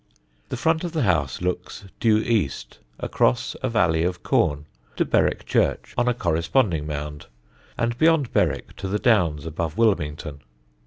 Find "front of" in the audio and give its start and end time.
0.57-0.93